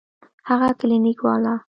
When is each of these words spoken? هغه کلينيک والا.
هغه 0.49 0.67
کلينيک 0.79 1.17
والا. 1.25 1.55